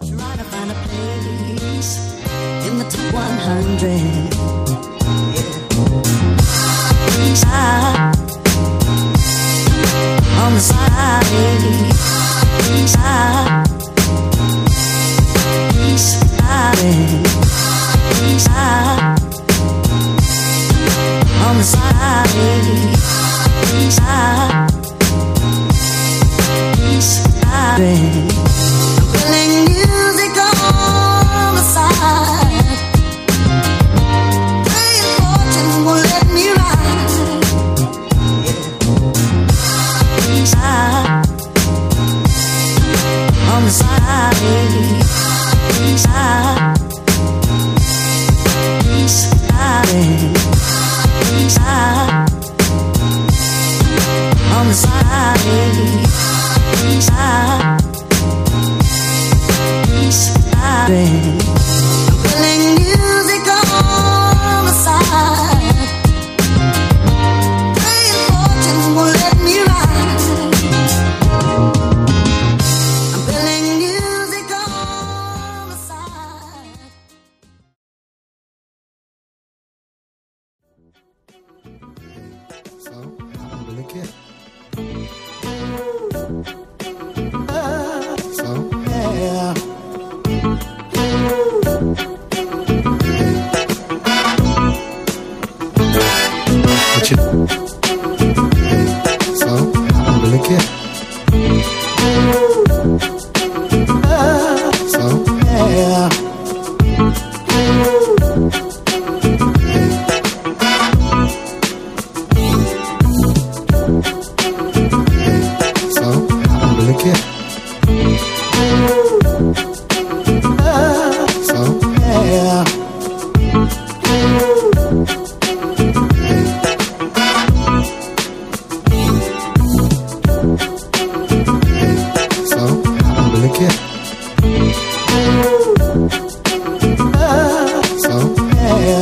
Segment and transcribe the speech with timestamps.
[0.00, 1.92] Trying to find a place
[2.66, 3.90] in the top 100.
[5.34, 5.56] Yeah.
[7.34, 7.98] Side,
[10.42, 11.26] on the side,
[12.88, 13.65] side.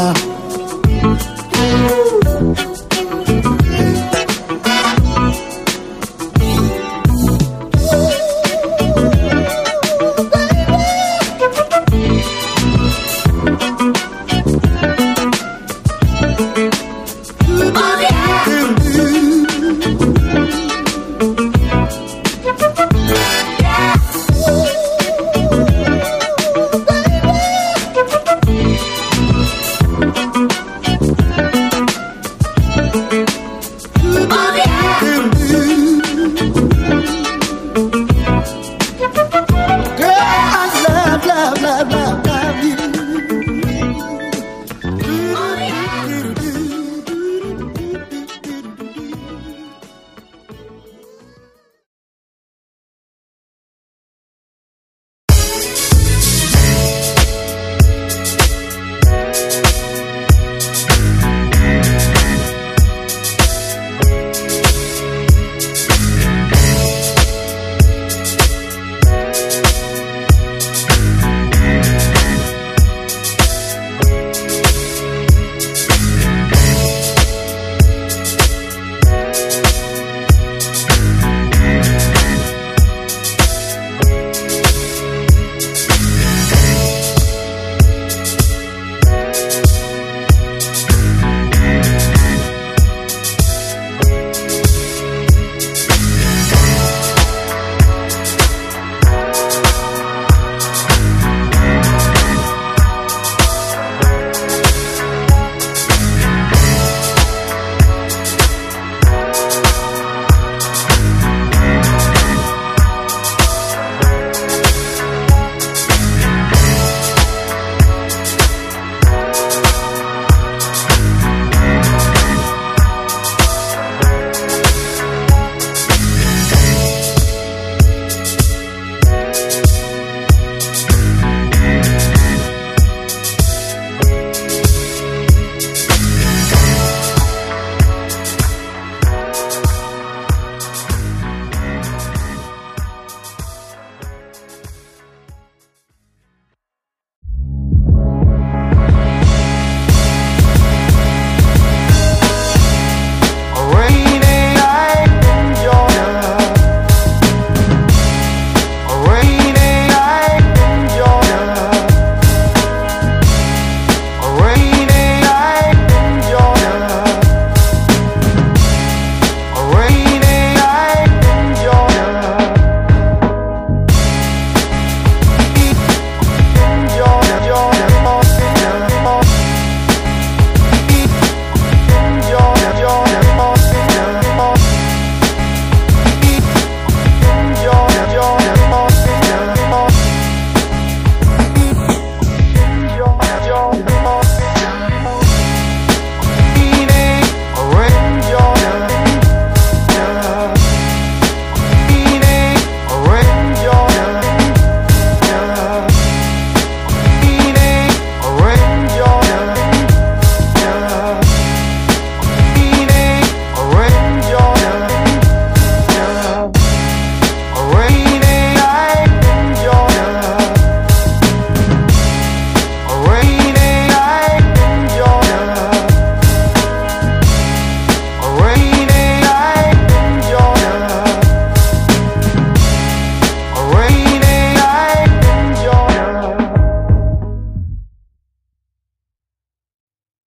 [0.00, 0.29] now